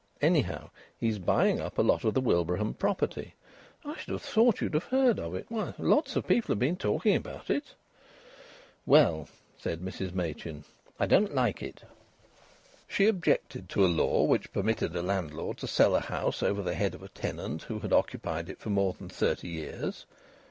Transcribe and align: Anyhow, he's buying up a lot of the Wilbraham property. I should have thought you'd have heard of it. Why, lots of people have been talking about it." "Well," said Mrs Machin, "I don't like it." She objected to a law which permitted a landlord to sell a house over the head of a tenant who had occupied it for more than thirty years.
Anyhow, 0.19 0.71
he's 0.97 1.19
buying 1.19 1.59
up 1.61 1.77
a 1.77 1.83
lot 1.83 2.03
of 2.03 2.15
the 2.15 2.21
Wilbraham 2.21 2.73
property. 2.73 3.35
I 3.85 3.97
should 3.99 4.13
have 4.13 4.23
thought 4.23 4.59
you'd 4.59 4.73
have 4.73 4.85
heard 4.85 5.19
of 5.19 5.35
it. 5.35 5.45
Why, 5.47 5.75
lots 5.77 6.15
of 6.15 6.25
people 6.25 6.53
have 6.53 6.57
been 6.57 6.75
talking 6.75 7.15
about 7.15 7.51
it." 7.51 7.75
"Well," 8.83 9.29
said 9.59 9.79
Mrs 9.79 10.11
Machin, 10.11 10.63
"I 10.99 11.05
don't 11.05 11.35
like 11.35 11.61
it." 11.61 11.83
She 12.87 13.05
objected 13.05 13.69
to 13.69 13.85
a 13.85 13.85
law 13.95 14.23
which 14.23 14.51
permitted 14.51 14.95
a 14.95 15.03
landlord 15.03 15.59
to 15.59 15.67
sell 15.67 15.95
a 15.95 15.99
house 15.99 16.41
over 16.41 16.63
the 16.63 16.73
head 16.73 16.95
of 16.95 17.03
a 17.03 17.09
tenant 17.09 17.61
who 17.61 17.77
had 17.77 17.93
occupied 17.93 18.49
it 18.49 18.57
for 18.57 18.71
more 18.71 18.93
than 18.93 19.07
thirty 19.07 19.49
years. 19.49 20.07